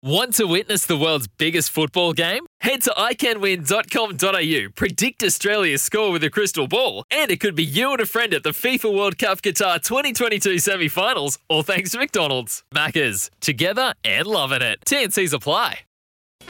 Want 0.00 0.34
to 0.34 0.44
witness 0.44 0.86
the 0.86 0.96
world's 0.96 1.26
biggest 1.26 1.70
football 1.70 2.12
game? 2.12 2.46
Head 2.60 2.82
to 2.82 2.90
iCanWin.com.au, 2.90 4.68
predict 4.76 5.24
Australia's 5.24 5.82
score 5.82 6.12
with 6.12 6.22
a 6.22 6.30
crystal 6.30 6.68
ball, 6.68 7.02
and 7.10 7.32
it 7.32 7.40
could 7.40 7.56
be 7.56 7.64
you 7.64 7.90
and 7.90 8.00
a 8.00 8.06
friend 8.06 8.32
at 8.32 8.44
the 8.44 8.50
FIFA 8.50 8.96
World 8.96 9.18
Cup 9.18 9.42
Qatar 9.42 9.82
2022 9.82 10.60
semi 10.60 10.86
finals, 10.86 11.40
all 11.48 11.64
thanks 11.64 11.90
to 11.90 11.98
McDonald's. 11.98 12.62
Maccas, 12.72 13.28
together 13.40 13.92
and 14.04 14.28
loving 14.28 14.62
it. 14.62 14.78
TNC's 14.86 15.32
apply. 15.32 15.80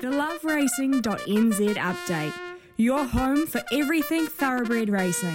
The 0.00 0.06
loveracing.nz 0.06 1.74
update, 1.74 2.34
your 2.76 3.04
home 3.04 3.48
for 3.48 3.64
everything 3.72 4.28
thoroughbred 4.28 4.88
racing. 4.88 5.34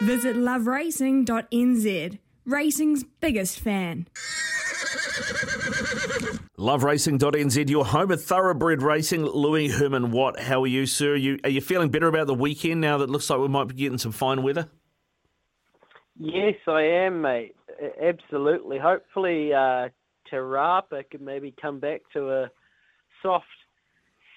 Visit 0.00 0.36
loveracing.nz, 0.36 2.18
racing's 2.46 3.04
biggest 3.20 3.58
fan. 3.58 4.06
LoveRacing.nz, 6.62 7.68
your 7.68 7.84
home 7.84 8.12
of 8.12 8.22
thoroughbred 8.22 8.82
racing. 8.82 9.24
Louis 9.24 9.66
Herman 9.66 10.12
Watt, 10.12 10.38
how 10.38 10.62
are 10.62 10.68
you, 10.68 10.86
sir? 10.86 11.14
Are 11.14 11.16
you, 11.16 11.36
are 11.42 11.50
you 11.50 11.60
feeling 11.60 11.90
better 11.90 12.06
about 12.06 12.28
the 12.28 12.34
weekend 12.34 12.80
now 12.80 12.98
that 12.98 13.10
looks 13.10 13.28
like 13.28 13.40
we 13.40 13.48
might 13.48 13.66
be 13.66 13.74
getting 13.74 13.98
some 13.98 14.12
fine 14.12 14.44
weather? 14.44 14.68
Yes, 16.16 16.54
I 16.68 16.82
am, 16.82 17.20
mate. 17.20 17.56
Absolutely. 18.00 18.78
Hopefully, 18.78 19.52
uh, 19.52 19.88
Te 20.30 20.36
Rapa 20.36 21.02
can 21.10 21.24
maybe 21.24 21.52
come 21.60 21.80
back 21.80 22.02
to 22.12 22.30
a 22.30 22.50
soft 23.22 23.46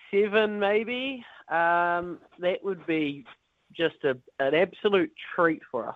seven, 0.09 0.59
maybe. 0.59 1.23
Um, 1.49 2.17
that 2.39 2.57
would 2.63 2.87
be 2.87 3.23
just 3.71 4.03
a, 4.03 4.17
an 4.39 4.55
absolute 4.55 5.11
treat 5.35 5.61
for 5.71 5.87
us. 5.87 5.95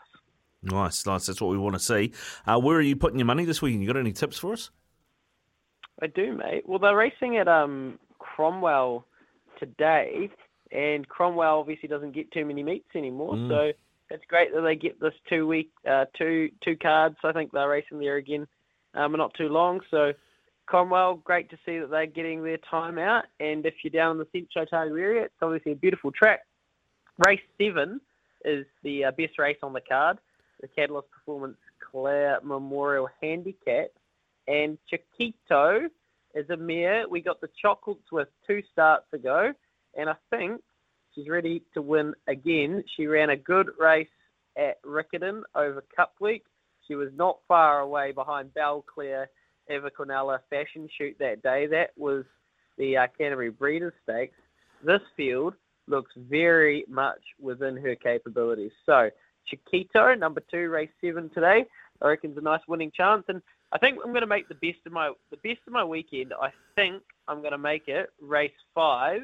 Nice, 0.61 1.07
nice. 1.07 1.25
That's 1.25 1.41
what 1.41 1.49
we 1.49 1.57
want 1.57 1.73
to 1.73 1.79
see. 1.79 2.13
Uh, 2.45 2.59
where 2.59 2.77
are 2.77 2.81
you 2.81 2.95
putting 2.95 3.17
your 3.17 3.25
money 3.25 3.45
this 3.45 3.63
weekend? 3.63 3.81
You 3.81 3.91
got 3.91 3.99
any 3.99 4.13
tips 4.13 4.37
for 4.37 4.53
us? 4.53 4.69
I 6.01 6.07
do, 6.07 6.33
mate. 6.33 6.63
Well, 6.67 6.79
they're 6.79 6.95
racing 6.95 7.37
at 7.37 7.47
um, 7.47 7.99
Cromwell 8.19 9.05
today, 9.59 10.29
and 10.71 11.07
Cromwell 11.07 11.59
obviously 11.59 11.89
doesn't 11.89 12.13
get 12.13 12.31
too 12.31 12.45
many 12.45 12.63
meets 12.63 12.95
anymore. 12.95 13.33
Mm. 13.33 13.49
So 13.49 13.71
it's 14.09 14.23
great 14.27 14.53
that 14.53 14.61
they 14.61 14.75
get 14.75 14.99
this 14.99 15.13
two 15.27 15.47
week, 15.47 15.71
uh, 15.89 16.05
two 16.17 16.49
two 16.63 16.77
cards. 16.77 17.17
I 17.23 17.31
think 17.31 17.51
they're 17.51 17.69
racing 17.69 17.99
there 17.99 18.15
again, 18.15 18.47
um, 18.93 19.11
not 19.13 19.33
too 19.33 19.49
long. 19.49 19.81
So 19.91 20.13
Cromwell, 20.65 21.15
great 21.15 21.49
to 21.49 21.57
see 21.65 21.79
that 21.79 21.89
they're 21.89 22.05
getting 22.05 22.43
their 22.43 22.59
time 22.69 22.97
out. 22.97 23.25
And 23.39 23.65
if 23.65 23.73
you're 23.83 23.91
down 23.91 24.11
in 24.11 24.17
the 24.19 24.27
Central 24.31 24.63
Otago 24.63 24.95
area, 24.95 25.23
it's 25.23 25.33
obviously 25.41 25.73
a 25.73 25.75
beautiful 25.75 26.11
track. 26.11 26.41
Race 27.25 27.41
seven 27.59 27.99
is 28.45 28.65
the 28.83 29.05
uh, 29.05 29.11
best 29.11 29.37
race 29.37 29.57
on 29.61 29.73
the 29.73 29.81
card, 29.81 30.17
the 30.61 30.67
Catalyst 30.67 31.11
Performance 31.11 31.57
Clare 31.91 32.39
Memorial 32.43 33.09
Handicap 33.21 33.87
and 34.49 34.77
Chiquito 34.89 35.87
is 36.33 36.49
a 36.49 36.57
mare. 36.57 37.07
We 37.07 37.21
got 37.21 37.39
the 37.39 37.49
chocolates 37.61 38.11
with 38.11 38.27
two 38.45 38.61
starts 38.71 39.05
ago, 39.13 39.53
and 39.95 40.09
I 40.09 40.15
think 40.31 40.61
she's 41.13 41.29
ready 41.29 41.63
to 41.75 41.81
win 41.81 42.13
again. 42.27 42.83
She 42.97 43.05
ran 43.05 43.29
a 43.29 43.37
good 43.37 43.69
race 43.79 44.07
at 44.57 44.81
Riccarton 44.83 45.43
over 45.55 45.83
Cup 45.95 46.15
Week. 46.19 46.43
She 46.87 46.95
was 46.95 47.09
not 47.15 47.37
far 47.47 47.81
away 47.81 48.11
behind 48.11 48.49
Belclair 48.55 49.27
Eva 49.69 49.91
Cornella 49.91 50.39
Fashion 50.49 50.89
Shoot 50.97 51.15
that 51.19 51.43
day. 51.43 51.67
That 51.67 51.91
was 51.95 52.25
the 52.79 52.97
uh, 52.97 53.07
Canterbury 53.17 53.51
Breeders' 53.51 53.93
Stakes. 54.03 54.37
This 54.83 55.01
field 55.15 55.53
looks 55.87 56.11
very 56.17 56.85
much 56.89 57.21
within 57.39 57.77
her 57.77 57.95
capabilities. 57.95 58.71
So, 58.85 59.09
Chiquito, 59.45 60.15
number 60.15 60.41
two, 60.49 60.69
race 60.69 60.89
seven 61.01 61.29
today. 61.35 61.65
I 62.01 62.07
reckon 62.07 62.31
it's 62.31 62.39
a 62.39 62.43
nice 62.43 62.61
winning 62.67 62.91
chance. 62.95 63.23
And 63.27 63.41
I 63.71 63.77
think 63.77 63.99
I'm 64.03 64.11
going 64.11 64.21
to 64.21 64.27
make 64.27 64.47
the 64.47 64.55
best 64.55 64.79
of 64.85 64.91
my 64.91 65.11
the 65.31 65.37
best 65.37 65.59
of 65.67 65.73
my 65.73 65.83
weekend. 65.83 66.33
I 66.39 66.51
think 66.75 67.03
I'm 67.27 67.39
going 67.39 67.51
to 67.51 67.57
make 67.57 67.87
it 67.87 68.11
race 68.21 68.51
five. 68.73 69.21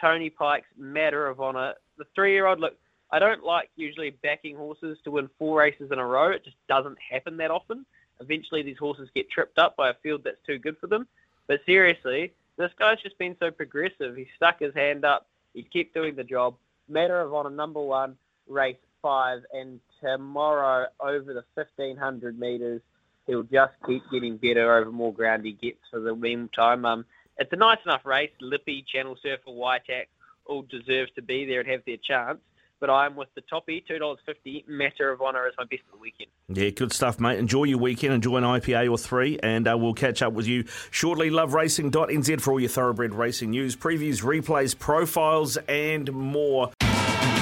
Tony 0.00 0.30
Pike's 0.30 0.68
Matter 0.76 1.26
of 1.26 1.40
Honor. 1.40 1.74
The 1.96 2.04
three-year-old 2.14 2.60
look. 2.60 2.74
I 3.10 3.18
don't 3.18 3.42
like 3.42 3.70
usually 3.74 4.10
backing 4.10 4.54
horses 4.54 4.98
to 5.04 5.10
win 5.10 5.30
four 5.38 5.58
races 5.58 5.90
in 5.90 5.98
a 5.98 6.04
row. 6.04 6.30
It 6.30 6.44
just 6.44 6.56
doesn't 6.68 6.98
happen 7.10 7.38
that 7.38 7.50
often. 7.50 7.86
Eventually, 8.20 8.62
these 8.62 8.78
horses 8.78 9.08
get 9.14 9.30
tripped 9.30 9.58
up 9.58 9.76
by 9.76 9.90
a 9.90 9.94
field 10.02 10.22
that's 10.24 10.44
too 10.46 10.58
good 10.58 10.76
for 10.78 10.88
them. 10.88 11.08
But 11.46 11.60
seriously, 11.64 12.32
this 12.58 12.70
guy's 12.78 13.00
just 13.00 13.16
been 13.18 13.34
so 13.40 13.50
progressive. 13.50 14.14
He 14.14 14.28
stuck 14.36 14.60
his 14.60 14.74
hand 14.74 15.04
up. 15.04 15.26
He 15.54 15.62
kept 15.62 15.94
doing 15.94 16.16
the 16.16 16.24
job. 16.24 16.56
Matter 16.88 17.20
of 17.20 17.32
Honor, 17.32 17.50
number 17.50 17.80
one, 17.80 18.16
race 18.46 18.76
five, 19.02 19.40
and 19.52 19.80
tomorrow 20.02 20.86
over 21.00 21.34
the 21.34 21.44
1500 21.54 22.38
metres, 22.38 22.80
he'll 23.26 23.42
just 23.42 23.74
keep 23.86 24.02
getting 24.10 24.36
better 24.36 24.76
over 24.76 24.90
more 24.90 25.12
ground 25.12 25.44
he 25.44 25.52
gets 25.52 25.78
for 25.90 26.00
the 26.00 26.14
meantime. 26.14 26.84
Um, 26.84 27.04
it's 27.38 27.52
a 27.52 27.56
nice 27.56 27.78
enough 27.84 28.04
race. 28.04 28.30
Lippy, 28.40 28.84
Channel 28.92 29.16
Surfer, 29.22 29.50
Whiteack 29.50 30.06
all 30.48 30.62
deserve 30.62 31.14
to 31.14 31.22
be 31.22 31.44
there 31.44 31.60
and 31.60 31.68
have 31.68 31.82
their 31.86 31.98
chance. 31.98 32.38
But 32.80 32.90
I'm 32.90 33.16
with 33.16 33.28
the 33.34 33.40
toppy, 33.42 33.84
$2.50. 33.90 34.68
Matter 34.68 35.10
of 35.10 35.20
Honour 35.20 35.48
is 35.48 35.54
my 35.58 35.64
best 35.64 35.82
of 35.92 35.98
the 35.98 35.98
weekend. 35.98 36.30
Yeah, 36.48 36.70
good 36.70 36.92
stuff, 36.92 37.18
mate. 37.18 37.38
Enjoy 37.38 37.64
your 37.64 37.78
weekend. 37.78 38.14
Enjoy 38.14 38.36
an 38.36 38.44
IPA 38.44 38.88
or 38.90 38.96
three, 38.96 39.38
and 39.42 39.66
uh, 39.66 39.76
we'll 39.76 39.94
catch 39.94 40.22
up 40.22 40.32
with 40.32 40.46
you 40.46 40.64
shortly. 40.90 41.28
LoveRacing.nz 41.28 42.40
for 42.40 42.52
all 42.52 42.60
your 42.60 42.68
thoroughbred 42.68 43.14
racing 43.14 43.50
news, 43.50 43.74
previews, 43.74 44.22
replays, 44.22 44.78
profiles, 44.78 45.56
and 45.68 46.12
more. 46.12 46.70